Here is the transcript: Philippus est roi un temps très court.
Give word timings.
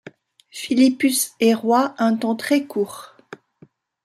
Philippus 0.49 1.33
est 1.39 1.53
roi 1.53 1.93
un 1.99 2.15
temps 2.17 2.35
très 2.35 2.65
court. 2.65 3.15